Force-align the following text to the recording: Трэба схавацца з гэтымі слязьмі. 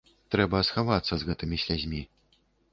Трэба 0.35 0.61
схавацца 0.69 1.13
з 1.21 1.29
гэтымі 1.29 1.61
слязьмі. 1.67 2.05